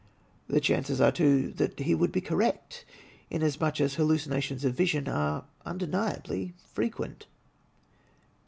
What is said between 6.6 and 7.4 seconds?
frequent.